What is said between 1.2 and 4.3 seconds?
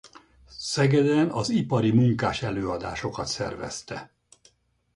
az ipari munkás-előadásokat szervezte.